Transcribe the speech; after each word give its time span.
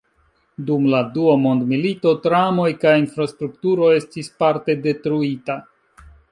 Dum 0.69 0.87
la 0.93 1.01
Dua 1.17 1.35
Mondmilito, 1.41 2.13
tramoj 2.25 2.67
kaj 2.85 2.95
infrastrukturo 3.03 3.93
estis 4.01 4.33
parte 4.43 4.81
detruita. 4.89 5.63